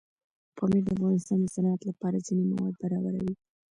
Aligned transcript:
پامیر 0.57 0.83
د 0.85 0.89
افغانستان 0.97 1.39
د 1.43 1.47
صنعت 1.55 1.81
لپاره 1.89 2.23
ځینې 2.27 2.43
مواد 2.51 2.73
برابروي. 2.81 3.33